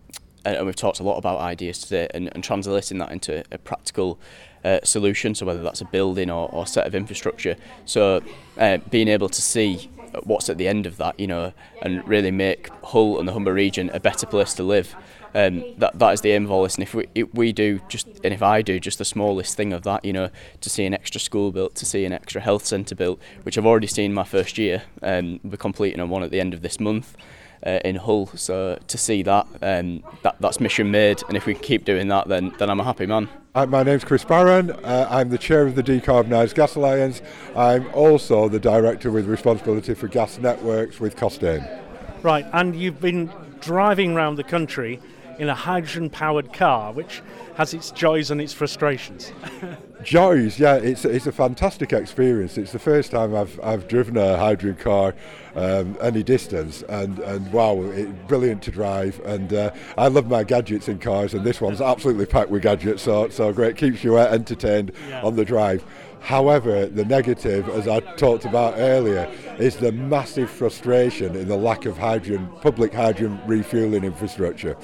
[0.45, 4.19] and we've talked a lot about ideas today, and, and translating that into a practical
[4.65, 5.37] uh, solution.
[5.37, 7.55] So, whether that's a building or, or set of infrastructure.
[7.85, 8.23] So,
[8.59, 9.89] uh, being able to see
[10.25, 13.55] what's at the end of that, you know, and really make Hull and the Humber
[13.55, 14.97] region a better place to live.
[15.37, 16.77] Um, that that is the aim of all this.
[16.77, 19.75] And if we if we do just and if I do just the smallest thing
[19.75, 20.31] of that, you know,
[20.63, 23.67] to see an extra school built, to see an extra health centre built, which I've
[23.67, 26.81] already seen my first year, um, we're completing on one at the end of this
[26.81, 27.17] month.
[27.67, 31.55] Uh, in Hull, so to see that, um, that that's mission made, and if we
[31.55, 33.29] keep doing that, then then I'm a happy man.
[33.55, 34.71] Hi, my name's Chris Barron.
[34.71, 37.23] Uh, I'm the chair of the Decarbonised Gas Alliance.
[37.57, 41.67] I'm also the director with responsibility for gas networks with Costain.
[42.23, 45.01] Right, and you've been driving around the country
[45.39, 47.23] in a hydrogen powered car, which
[47.57, 49.33] has its joys and its frustrations.
[50.03, 52.59] joys, yeah, it's, it's a fantastic experience.
[52.59, 55.15] It's the first time I've, I've driven a hydrogen car
[55.55, 59.21] um, any distance, and, and wow, it, brilliant to drive.
[59.25, 63.03] And uh, I love my gadgets in cars, and this one's absolutely packed with gadgets,
[63.03, 65.23] so, so great, keeps you entertained yeah.
[65.23, 65.83] on the drive.
[66.21, 71.87] However, the negative, as I talked about earlier, is the massive frustration in the lack
[71.87, 74.77] of hydrogen, public hydrogen refueling infrastructure.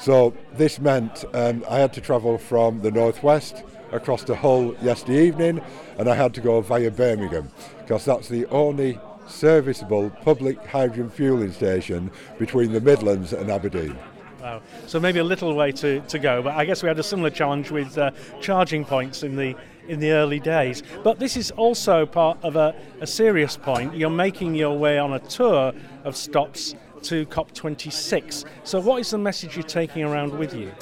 [0.00, 5.26] So this meant um, I had to travel from the northwest across to Hull yesterday
[5.26, 5.60] evening,
[5.98, 11.52] and I had to go via Birmingham because that's the only serviceable public hydrogen fueling
[11.52, 13.96] station between the Midlands and Aberdeen.
[14.40, 14.62] Wow.
[14.86, 17.30] So maybe a little way to, to go, but I guess we had a similar
[17.30, 19.56] challenge with uh, charging points in the
[19.88, 20.82] in the early days.
[21.02, 23.96] But this is also part of a, a serious point.
[23.96, 25.72] You're making your way on a tour
[26.04, 28.44] of stops to COP26.
[28.64, 30.72] So, what is the message you're taking around with you?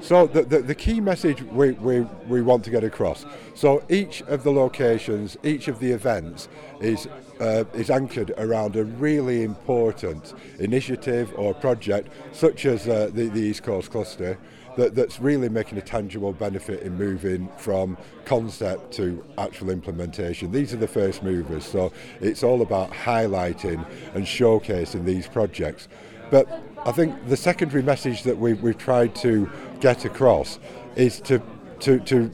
[0.00, 3.24] So the, the, the, key message we, we, we want to get across.
[3.54, 6.48] So each of the locations, each of the events
[6.80, 7.08] is,
[7.40, 13.40] uh, is anchored around a really important initiative or project such as uh, the, the
[13.40, 14.38] East Coast Cluster
[14.76, 20.52] that, that's really making a tangible benefit in moving from concept to actual implementation.
[20.52, 23.84] These are the first movers, so it's all about highlighting
[24.14, 25.88] and showcasing these projects.
[26.30, 26.48] But
[26.84, 30.58] I think the secondary message that we've, we've tried to get across
[30.94, 31.42] is to,
[31.80, 32.30] to, to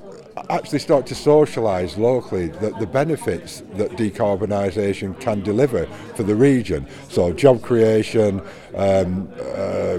[0.50, 6.86] actually start to socialise locally the, the benefits that decarbonisation can deliver for the region.
[7.08, 8.40] So job creation,
[8.74, 9.98] um, uh,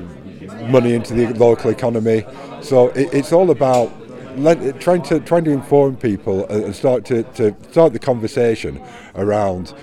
[0.70, 2.26] money into the local economy.
[2.62, 3.92] So it, it's all about
[4.38, 8.82] let, trying to trying to inform people and start to, to start the conversation
[9.16, 9.74] around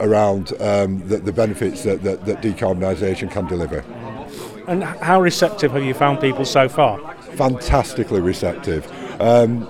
[0.00, 3.84] around um, the, the, benefits that, that, that decarbonisation can deliver.
[4.66, 7.14] And how receptive have you found people so far?
[7.34, 8.90] Fantastically receptive.
[9.20, 9.68] Um,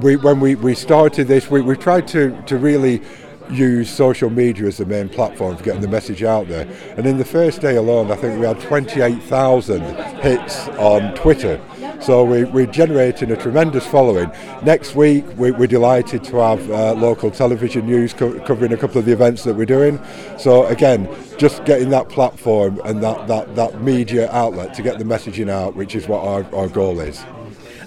[0.00, 3.02] we, when we, we started this, we, we tried to, to really
[3.50, 6.68] use social media as the main platform for getting the message out there.
[6.96, 9.80] And in the first day alone, I think we had 28,000
[10.20, 11.60] hits on Twitter.
[12.00, 14.30] So we, we're generating a tremendous following.
[14.62, 18.98] Next week, we, are delighted to have uh, local television news co- covering a couple
[18.98, 20.00] of the events that we're doing.
[20.38, 21.08] So again,
[21.38, 25.74] just getting that platform and that, that, that media outlet to get the messaging out,
[25.74, 27.22] which is what our, our goal is.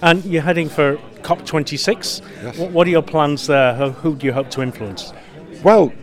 [0.01, 2.21] And you're heading for COP26.
[2.43, 2.57] Yes.
[2.57, 3.75] What are your plans there?
[3.75, 5.13] Who, who do you hope to influence?
[5.63, 5.93] Well,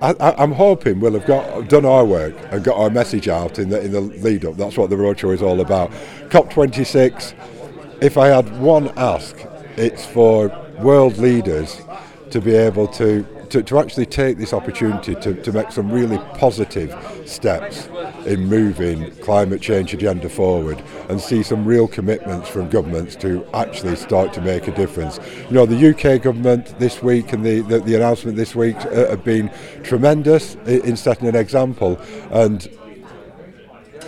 [0.00, 3.68] I, am hoping we'll have got done our work and got our message out in
[3.68, 4.56] the in the lead up.
[4.56, 5.90] That's what the roadshow is all about.
[6.28, 7.34] COP26.
[8.00, 9.36] If I had one ask,
[9.76, 11.80] it's for world leaders
[12.30, 16.16] to be able to to, to actually take this opportunity to, to make some really
[16.38, 16.90] positive
[17.26, 17.86] steps
[18.24, 23.94] in moving climate change agenda forward and see some real commitments from governments to actually
[23.94, 25.20] start to make a difference.
[25.50, 29.10] You know, the UK government this week and the, the, the announcement this week uh,
[29.10, 29.50] have been
[29.82, 32.62] tremendous in setting an example and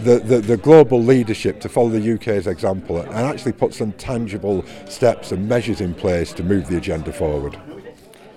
[0.01, 4.65] the, the, the, global leadership to follow the UK's example and actually put some tangible
[4.89, 7.57] steps and measures in place to move the agenda forward.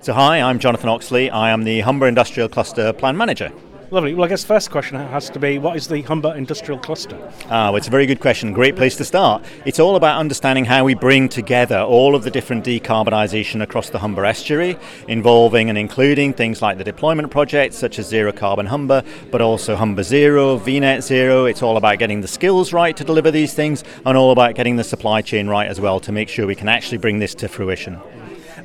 [0.08, 1.30] So, hi, I'm Jonathan Oxley.
[1.30, 3.52] I am the Humber Industrial Cluster Plan Manager.
[3.92, 4.14] Lovely.
[4.14, 7.20] Well, I guess the first question has to be what is the Humber Industrial Cluster?
[7.50, 8.54] Ah, well, it's a very good question.
[8.54, 9.44] Great place to start.
[9.66, 14.00] It's all about understanding how we bring together all of the different decarbonisation across the
[14.00, 14.78] Humber estuary,
[15.10, 19.76] involving and including things like the deployment projects such as Zero Carbon Humber, but also
[19.76, 21.44] Humber Zero, VNet Zero.
[21.44, 24.78] It's all about getting the skills right to deliver these things and all about getting
[24.78, 27.50] the supply chain right as well to make sure we can actually bring this to
[27.50, 28.00] fruition.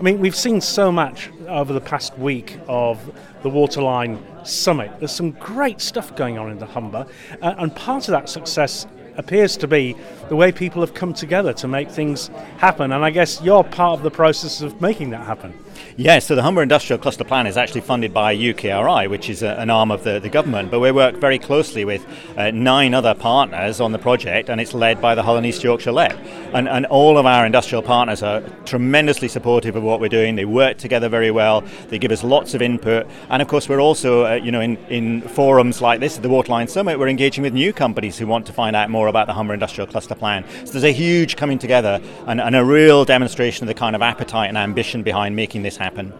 [0.03, 2.99] I mean, we've seen so much over the past week of
[3.45, 4.91] the Waterline Summit.
[4.99, 7.07] There's some great stuff going on in the Humber,
[7.41, 8.85] uh, and part of that success
[9.17, 9.95] appears to be
[10.29, 12.91] the way people have come together to make things happen.
[12.91, 15.57] And I guess you're part of the process of making that happen.
[15.97, 19.51] Yes, so the Humber Industrial Cluster Plan is actually funded by UKRI, which is a,
[19.61, 23.15] an arm of the, the government, but we work very closely with uh, nine other
[23.15, 26.17] partners on the project, and it's led by the Hull and East Yorkshire LEP.
[26.55, 30.35] And, and all of our industrial partners are tremendously supportive of what we're doing.
[30.35, 33.81] They work together very well, they give us lots of input, and of course, we're
[33.81, 37.53] also, uh, you know, in, in forums like this, the Waterline Summit, we're engaging with
[37.53, 40.45] new companies who want to find out more about the Humber Industrial Cluster Plan.
[40.65, 44.03] So there's a huge coming together and, and a real demonstration of the kind of
[44.03, 46.13] appetite and ambition behind making this happen.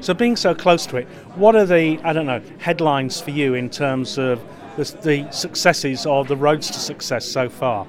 [0.00, 3.54] So, being so close to it, what are the, I don't know, headlines for you
[3.54, 4.40] in terms of
[4.76, 7.86] the, the successes or the roads to success so far?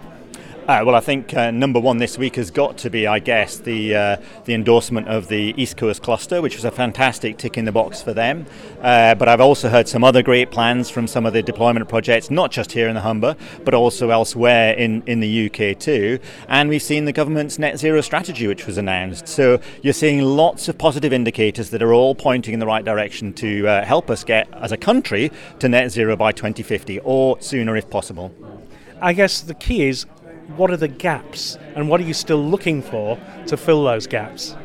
[0.70, 3.58] Uh, well, I think uh, number one this week has got to be, I guess,
[3.58, 7.66] the uh, the endorsement of the East Coast Cluster, which was a fantastic tick in
[7.66, 8.46] the box for them.
[8.80, 12.30] Uh, but I've also heard some other great plans from some of the deployment projects,
[12.30, 16.20] not just here in the Humber, but also elsewhere in, in the UK too.
[16.48, 19.28] And we've seen the government's net zero strategy, which was announced.
[19.28, 23.34] So you're seeing lots of positive indicators that are all pointing in the right direction
[23.34, 27.76] to uh, help us get, as a country, to net zero by 2050 or sooner
[27.76, 28.32] if possible.
[29.02, 30.06] I guess the key is
[30.56, 34.56] what are the gaps and what are you still looking for to fill those gaps?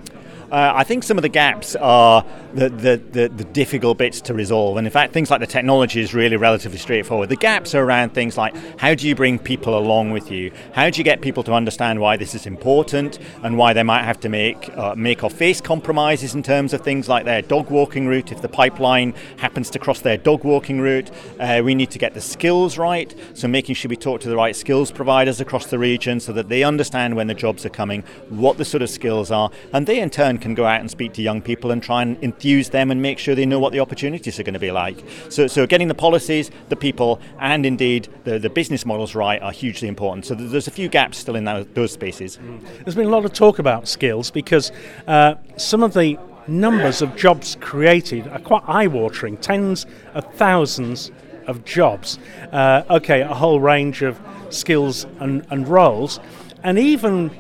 [0.54, 4.34] Uh, I think some of the gaps are the, the, the, the, difficult bits to
[4.34, 4.76] resolve.
[4.76, 7.28] And in fact, things like the technology is really relatively straightforward.
[7.28, 10.52] The gaps are around things like how do you bring people along with you?
[10.72, 14.04] How do you get people to understand why this is important and why they might
[14.04, 17.68] have to make, uh, make or face compromises in terms of things like their dog
[17.68, 18.30] walking route?
[18.30, 22.14] If the pipeline happens to cross their dog walking route, uh, we need to get
[22.14, 23.12] the skills right.
[23.34, 26.48] So making sure we talk to the right skills providers across the region so that
[26.48, 29.98] they understand when the jobs are coming, what the sort of skills are, and they
[29.98, 32.90] in turn can go out and speak to young people and try and enthuse them
[32.90, 35.02] and make sure they know what the opportunities are going to be like.
[35.30, 39.52] So, so getting the policies, the people, and indeed the, the business models right are
[39.52, 40.26] hugely important.
[40.26, 42.38] So there's a few gaps still in those, those spaces.
[42.84, 44.70] There's been a lot of talk about skills because
[45.06, 49.38] uh, some of the numbers of jobs created are quite eye-watering.
[49.38, 51.10] Tens of thousands
[51.46, 52.18] of jobs.
[52.52, 56.20] Uh, okay, a whole range of skills and, and roles,
[56.62, 57.30] and even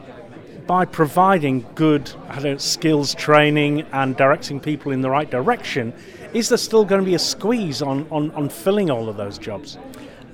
[0.66, 2.10] by providing good
[2.42, 5.92] know, skills training and directing people in the right direction,
[6.32, 9.38] is there still going to be a squeeze on, on, on filling all of those
[9.38, 9.78] jobs?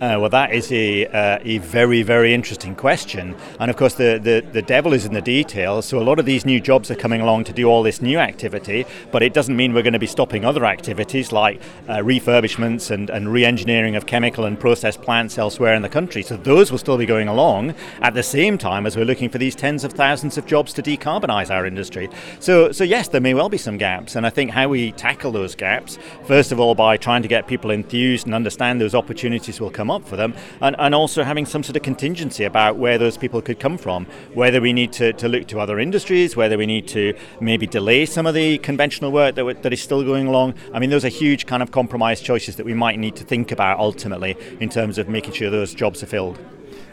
[0.00, 3.36] Uh, well, that is a, uh, a very, very interesting question.
[3.58, 5.84] And of course, the, the, the devil is in the details.
[5.84, 8.16] So, a lot of these new jobs are coming along to do all this new
[8.16, 12.90] activity, but it doesn't mean we're going to be stopping other activities like uh, refurbishments
[12.90, 16.22] and, and re engineering of chemical and process plants elsewhere in the country.
[16.22, 19.36] So, those will still be going along at the same time as we're looking for
[19.36, 22.08] these tens of thousands of jobs to decarbonise our industry.
[22.38, 24.16] So, so, yes, there may well be some gaps.
[24.16, 27.46] And I think how we tackle those gaps, first of all, by trying to get
[27.46, 31.46] people enthused and understand those opportunities will come up for them, and, and also having
[31.46, 35.12] some sort of contingency about where those people could come from, whether we need to,
[35.14, 39.12] to look to other industries, whether we need to maybe delay some of the conventional
[39.12, 40.54] work that, that is still going along.
[40.72, 43.52] I mean, those are huge kind of compromise choices that we might need to think
[43.52, 46.38] about ultimately in terms of making sure those jobs are filled.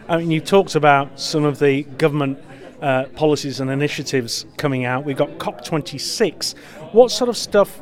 [0.10, 2.39] I mean, you talked about some of the government
[2.81, 5.03] uh, policies and initiatives coming out.
[5.03, 6.55] We've got COP26.
[6.93, 7.81] What sort of stuff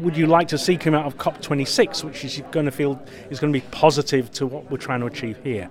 [0.00, 3.40] would you like to see come out of COP26, which is going to feel is
[3.40, 5.70] going to be positive to what we're trying to achieve here?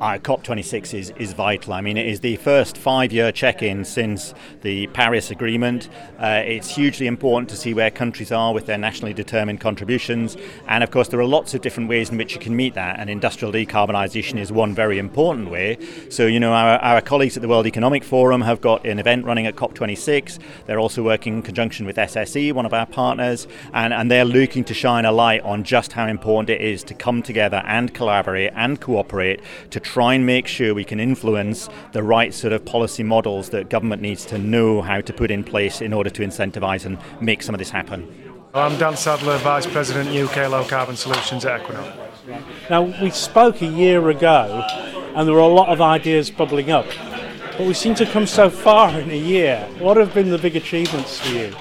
[0.00, 1.72] Uh, COP26 is, is vital.
[1.72, 5.88] I mean, it is the first five year check in since the Paris Agreement.
[6.18, 10.36] Uh, it's hugely important to see where countries are with their nationally determined contributions.
[10.66, 12.98] And of course, there are lots of different ways in which you can meet that,
[12.98, 15.78] and industrial decarbonisation is one very important way.
[16.08, 19.24] So, you know, our, our colleagues at the World Economic Forum have got an event
[19.24, 20.38] running at COP26.
[20.66, 24.64] They're also working in conjunction with SSE, one of our partners, and, and they're looking
[24.64, 28.52] to shine a light on just how important it is to come together and collaborate
[28.54, 33.02] and cooperate to try and make sure we can influence the right sort of policy
[33.02, 36.86] models that government needs to know how to put in place in order to incentivise
[36.86, 38.08] and make some of this happen.
[38.54, 41.94] I'm Dan Sadler, Vice President UK Low Carbon Solutions at Equinor.
[42.70, 44.64] Now, we spoke a year ago
[45.14, 46.86] and there were a lot of ideas bubbling up,
[47.58, 49.58] but we seem to come so far in a year.
[49.78, 51.52] What have been the big achievements for you?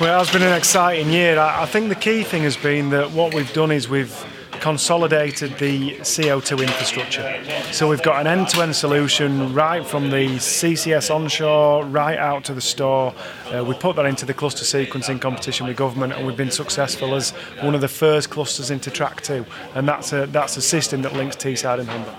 [0.00, 1.38] Well, it's been an exciting year.
[1.38, 4.24] I think the key thing has been that what we've done is we've
[4.64, 7.38] consolidated the CO2 infrastructure.
[7.70, 12.44] So we've got an end to end solution right from the CCS onshore right out
[12.44, 13.12] to the store.
[13.52, 17.14] Uh, we put that into the cluster sequencing competition with government and we've been successful
[17.14, 19.44] as one of the first clusters into track two.
[19.74, 22.16] And that's a, that's a system that links Teesside and Humber.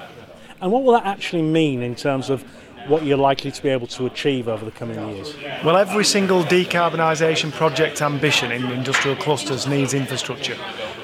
[0.62, 2.44] And what will that actually mean in terms of
[2.88, 5.36] what you're likely to be able to achieve over the coming years?
[5.64, 10.56] Well, every single decarbonisation project ambition in industrial clusters needs infrastructure.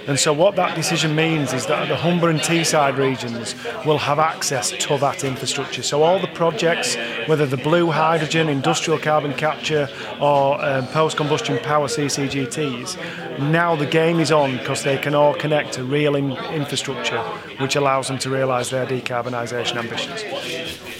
[0.08, 4.20] And so, what that decision means is that the Humber and Teesside regions will have
[4.20, 5.84] access to that infrastructure.
[5.84, 6.96] So, all the projects,
[7.28, 9.88] whether the blue hydrogen, industrial carbon capture,
[10.20, 15.36] or um, post combustion power CCGTs, now the game is on because they can all
[15.36, 17.22] connect to real in- infrastructure,
[17.60, 20.24] which allows them to realise their decarbonisation ambitions.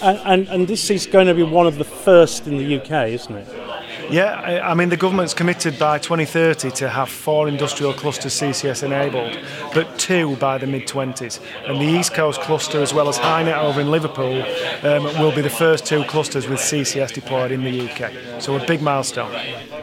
[0.02, 3.10] And, and, and this is going to be one of the first in the UK,
[3.10, 3.81] isn't it?
[4.12, 9.40] Yeah, I mean, the government's committed by 2030 to have four industrial clusters CCS enabled,
[9.74, 11.40] but two by the mid 20s.
[11.66, 14.44] And the East Coast cluster, as well as HyNet over in Liverpool,
[14.84, 18.42] um, will be the first two clusters with CCS deployed in the UK.
[18.42, 19.34] So a big milestone.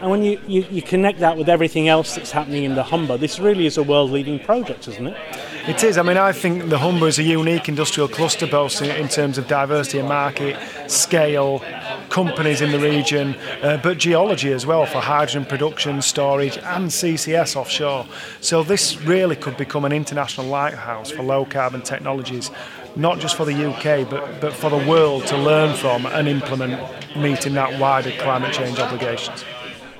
[0.02, 3.16] And when you, you, you connect that with everything else that's happening in the Humber,
[3.16, 5.16] this really is a world leading project, isn't it?
[5.66, 5.98] It is.
[5.98, 9.38] I mean, I think the Humber is a unique industrial cluster, both in, in terms
[9.38, 10.56] of diversity of market,
[10.90, 11.62] scale,
[12.08, 17.56] companies in the region, uh, but geology as well for hydrogen production, storage, and CCS
[17.56, 18.06] offshore.
[18.40, 22.50] So this really could become an international lighthouse for low carbon technologies.
[22.96, 26.80] Not just for the UK, but, but for the world to learn from and implement,
[27.16, 29.44] meeting that wider climate change obligations.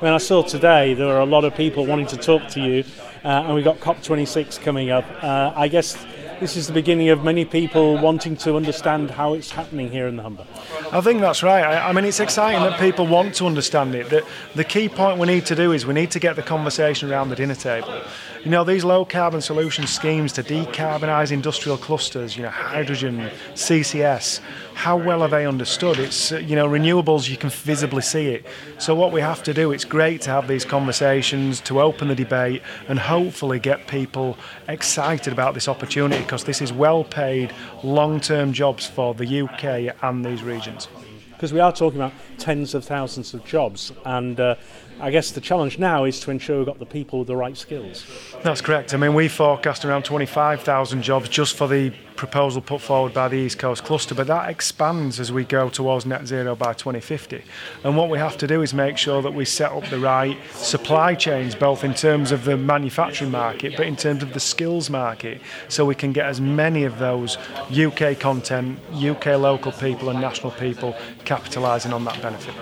[0.01, 2.85] When I saw today, there are a lot of people wanting to talk to you,
[3.25, 5.05] uh, and we've got COP26 coming up.
[5.23, 5.97] Uh, I guess
[6.41, 10.17] this is the beginning of many people wanting to understand how it's happening here in
[10.17, 10.47] the Humber.
[10.93, 11.63] I think that's right.
[11.63, 14.09] I, I, mean, it's exciting that people want to understand it.
[14.11, 14.25] The,
[14.55, 17.31] the key point we need to do is we need to get the conversation around
[17.31, 18.03] the dinner table.
[18.45, 24.41] You know, these low carbon solution schemes to decarbonise industrial clusters, you know, hydrogen, CCS,
[24.79, 25.99] how well are they understood?
[25.99, 28.47] It's, uh, you know, renewables, you can visibly see it.
[28.79, 32.15] So, what we have to do, it's great to have these conversations, to open the
[32.15, 37.53] debate, and hopefully get people excited about this opportunity because this is well paid,
[37.83, 40.87] long term jobs for the UK and these regions.
[41.31, 44.55] Because we are talking about tens of thousands of jobs, and uh,
[45.01, 47.57] I guess the challenge now is to ensure we've got the people with the right
[47.57, 48.05] skills.
[48.43, 48.95] That's correct.
[48.95, 53.37] I mean, we forecast around 25,000 jobs just for the proposal put forward by the
[53.37, 57.43] East Coast Cluster, but that expands as we go towards net zero by 2050.
[57.85, 60.37] And what we have to do is make sure that we set up the right
[60.55, 64.91] supply chains, both in terms of the manufacturing market, but in terms of the skills
[64.91, 67.39] market, so we can get as many of those
[67.71, 72.55] UK content, UK local people, and national people capitalising on that benefit.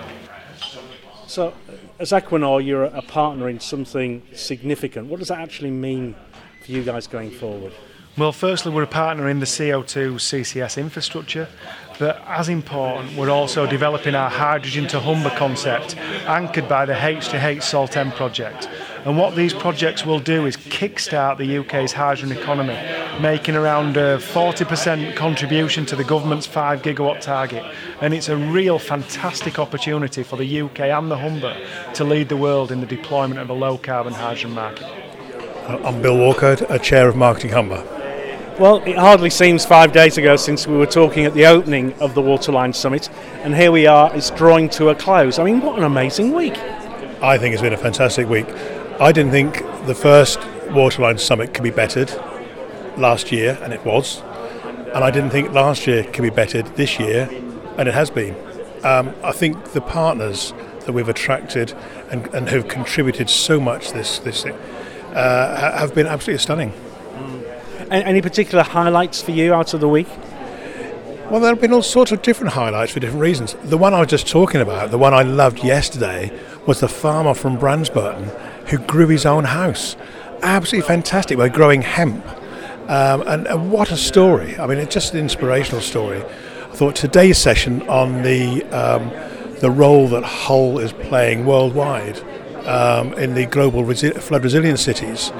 [1.25, 1.53] So,
[1.99, 5.07] as Equinor, you're a partner in something significant.
[5.07, 6.15] What does that actually mean
[6.63, 7.73] for you guys going forward?
[8.17, 11.47] Well, firstly, we're a partner in the CO2 CCS infrastructure,
[11.99, 15.95] but as important, we're also developing our hydrogen to Humber concept,
[16.25, 18.69] anchored by the H2H Saltend project.
[19.05, 22.77] And what these projects will do is kickstart the UK's hydrogen economy,
[23.21, 27.63] making around uh, a 40% contribution to the government's 5 gigawatt target.
[28.01, 31.55] And it's a real fantastic opportunity for the UK and the Humber
[31.93, 34.83] to lead the world in the deployment of a low carbon hydrogen market.
[34.83, 37.83] Uh, I'm Bill Walker, a chair of Marketing Humber.
[38.59, 42.15] Well, it hardly seems five days ago since we were talking at the opening of
[42.15, 43.07] the Waterline Summit,
[43.43, 45.37] and here we are, it's drawing to a close.
[45.37, 46.57] I mean, what an amazing week!
[47.21, 48.47] I think it's been a fantastic week.
[48.99, 50.39] I didn't think the first
[50.71, 52.11] Waterline Summit could be bettered
[52.97, 54.23] last year, and it was.
[54.91, 57.29] And I didn't think last year could be bettered this year,
[57.77, 58.35] and it has been.
[58.83, 60.51] Um, I think the partners
[60.85, 61.75] that we've attracted
[62.09, 66.73] and, and have contributed so much this this uh, have been absolutely stunning.
[67.91, 70.09] Any particular highlights for you out of the week?
[71.29, 73.55] Well, there have been all sorts of different highlights for different reasons.
[73.63, 76.31] The one I was just talking about, the one I loved yesterday,
[76.65, 79.95] was the farmer from Brandesburton who grew his own house.
[80.41, 82.25] Absolutely fantastic by growing hemp.
[82.89, 84.57] Um, and, and, what a story.
[84.57, 86.21] I mean, it's just an inspirational story.
[86.21, 89.09] I thought today's session on the, um,
[89.59, 92.17] the role that Hull is playing worldwide
[92.65, 95.31] um, in the global resi- flood resilient cities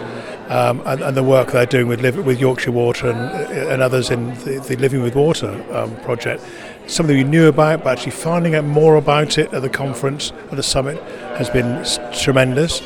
[0.50, 4.34] um, and, and, the work they're doing with, with Yorkshire Water and, and others in
[4.46, 6.44] the, the Living with Water um, project.
[6.88, 10.56] Something we knew about, but actually finding out more about it at the conference, at
[10.56, 11.02] the summit,
[11.38, 12.82] has been tremendous.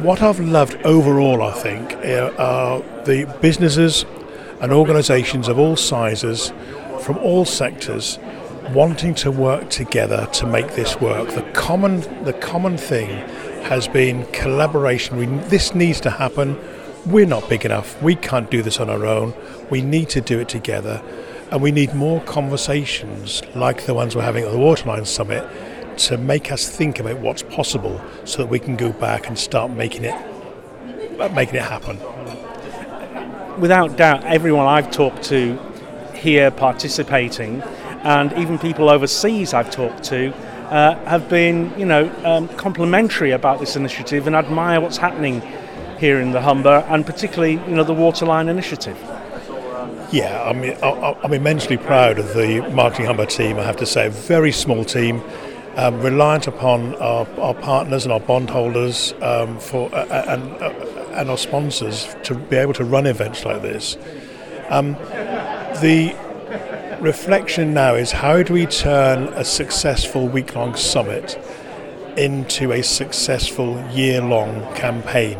[0.00, 4.04] What I've loved overall, I think, uh, are the businesses
[4.60, 6.52] and organisations of all sizes,
[7.00, 8.18] from all sectors,
[8.70, 11.30] wanting to work together to make this work.
[11.30, 13.10] The common, the common thing
[13.64, 15.18] has been collaboration.
[15.18, 16.58] We, this needs to happen.
[17.06, 18.00] We're not big enough.
[18.02, 19.34] We can't do this on our own.
[19.70, 21.02] We need to do it together.
[21.50, 25.46] And we need more conversations like the ones we're having at the Waterline Summit
[25.98, 29.70] to make us think about what's possible so that we can go back and start
[29.70, 30.14] making it
[31.34, 31.98] making it happen.
[33.60, 35.58] Without doubt, everyone I've talked to
[36.14, 37.62] here participating,
[38.02, 40.34] and even people overseas I've talked to,
[40.72, 45.42] uh, have been, you know, um, complimentary about this initiative and admire what's happening
[45.98, 48.98] here in the Humber, and particularly, you know, the Waterline Initiative.
[50.10, 53.58] Yeah, I mean, I'm immensely proud of the Marketing Humber team.
[53.58, 55.22] I have to say, a very small team,
[55.76, 60.70] um, reliant upon our, our, partners and our bondholders um, for uh, uh, and uh,
[61.12, 63.96] and our sponsors to be able to run events like this.
[64.68, 64.92] Um,
[65.82, 66.16] the
[67.00, 71.38] reflection now is how do we turn a successful week-long summit
[72.16, 75.38] into a successful year-long campaign,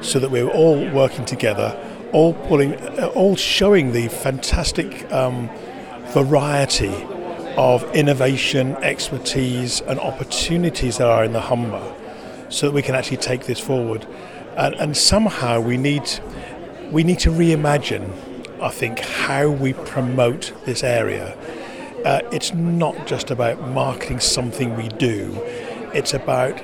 [0.00, 1.78] so that we're all working together
[2.12, 2.74] all pulling,
[3.14, 5.48] all showing the fantastic um,
[6.08, 6.92] variety
[7.56, 11.94] of innovation, expertise, and opportunities that are in the Humber,
[12.48, 14.06] so that we can actually take this forward.
[14.56, 16.08] And, and somehow we need
[16.90, 18.10] we need to reimagine,
[18.60, 21.36] I think, how we promote this area.
[22.04, 25.38] Uh, it's not just about marketing something we do;
[25.94, 26.58] it's about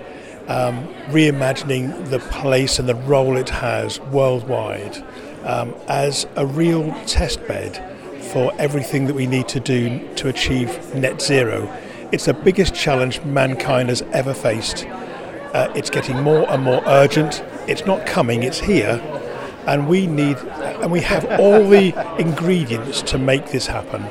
[0.48, 5.04] um, reimagining the place and the role it has worldwide
[5.44, 7.87] um, as a real test bed
[8.28, 11.72] for everything that we need to do to achieve net zero.
[12.12, 14.86] It's the biggest challenge mankind has ever faced.
[14.86, 17.42] Uh, it's getting more and more urgent.
[17.66, 19.00] It's not coming, it's here.
[19.66, 24.06] And we need, and we have all the ingredients to make this happen.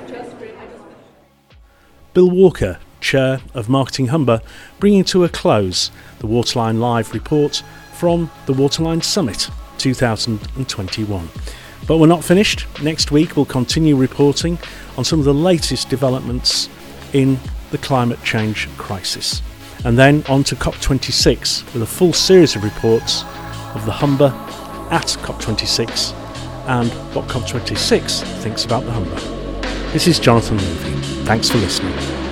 [2.13, 4.41] Bill Walker, Chair of Marketing Humber,
[4.79, 7.63] bringing to a close the Waterline Live report
[7.93, 11.29] from the Waterline Summit 2021.
[11.85, 12.65] But we're not finished.
[12.81, 14.57] Next week we'll continue reporting
[14.97, 16.69] on some of the latest developments
[17.13, 17.37] in
[17.71, 19.41] the climate change crisis.
[19.85, 23.23] And then on to COP26 with a full series of reports
[23.75, 24.33] of the Humber
[24.91, 26.13] at COP26
[26.67, 29.19] and what COP26 thinks about the Humber.
[29.91, 31.23] This is Jonathan Levy.
[31.23, 32.26] Thanks for listening.